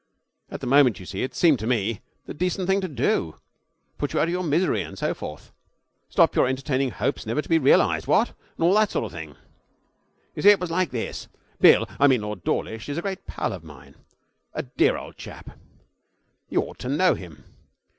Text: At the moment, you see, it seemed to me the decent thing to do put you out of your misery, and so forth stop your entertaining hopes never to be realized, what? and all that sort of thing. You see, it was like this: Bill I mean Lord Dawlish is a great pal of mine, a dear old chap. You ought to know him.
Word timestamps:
At 0.49 0.61
the 0.61 0.65
moment, 0.65 0.99
you 0.99 1.05
see, 1.05 1.21
it 1.21 1.35
seemed 1.35 1.59
to 1.59 1.67
me 1.67 2.01
the 2.25 2.33
decent 2.33 2.65
thing 2.67 2.81
to 2.81 2.87
do 2.87 3.35
put 3.99 4.13
you 4.13 4.19
out 4.19 4.23
of 4.27 4.31
your 4.31 4.41
misery, 4.41 4.81
and 4.81 4.97
so 4.97 5.13
forth 5.13 5.51
stop 6.09 6.35
your 6.35 6.47
entertaining 6.47 6.89
hopes 6.89 7.23
never 7.27 7.39
to 7.39 7.47
be 7.47 7.59
realized, 7.59 8.07
what? 8.07 8.29
and 8.29 8.63
all 8.65 8.73
that 8.73 8.89
sort 8.89 9.05
of 9.05 9.11
thing. 9.11 9.35
You 10.35 10.41
see, 10.41 10.49
it 10.49 10.59
was 10.59 10.71
like 10.71 10.89
this: 10.89 11.27
Bill 11.59 11.85
I 11.99 12.07
mean 12.07 12.21
Lord 12.21 12.43
Dawlish 12.43 12.89
is 12.89 12.97
a 12.97 13.03
great 13.03 13.27
pal 13.27 13.53
of 13.53 13.63
mine, 13.63 13.93
a 14.55 14.63
dear 14.63 14.97
old 14.97 15.17
chap. 15.17 15.51
You 16.49 16.63
ought 16.63 16.79
to 16.79 16.89
know 16.89 17.13
him. 17.13 17.43